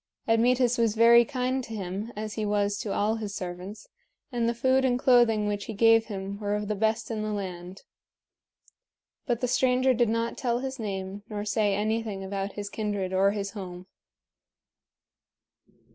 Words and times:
Admetus 0.27 0.79
was 0.79 0.95
very 0.95 1.23
kind 1.23 1.63
to 1.63 1.75
him, 1.75 2.11
as 2.15 2.33
he 2.33 2.43
was 2.43 2.75
to 2.79 2.91
all 2.91 3.17
his 3.17 3.35
servants, 3.35 3.87
and 4.31 4.49
the 4.49 4.53
food 4.55 4.83
and 4.83 4.97
clothing 4.97 5.45
which 5.47 5.65
he 5.65 5.73
gave 5.75 6.05
him 6.07 6.39
were 6.39 6.55
of 6.55 6.67
the 6.67 6.73
best 6.73 7.11
in 7.11 7.21
the 7.21 7.31
land. 7.31 7.83
But 9.27 9.41
the 9.41 9.47
stranger 9.47 9.93
did 9.93 10.09
not 10.09 10.39
tell 10.39 10.57
his 10.57 10.79
name 10.79 11.21
nor 11.29 11.45
say 11.45 11.75
anything 11.75 12.23
about 12.23 12.53
his 12.53 12.67
kindred 12.67 13.13
or 13.13 13.29
his 13.29 13.51
home. 13.51 13.85